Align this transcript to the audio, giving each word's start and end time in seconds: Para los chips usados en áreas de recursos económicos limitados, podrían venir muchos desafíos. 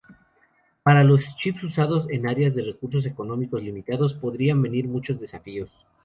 Para 0.81 1.03
los 1.03 1.35
chips 1.37 1.63
usados 1.63 2.09
en 2.09 2.27
áreas 2.27 2.55
de 2.55 2.63
recursos 2.63 3.05
económicos 3.05 3.61
limitados, 3.61 4.15
podrían 4.15 4.59
venir 4.59 4.87
muchos 4.87 5.19
desafíos. 5.19 5.69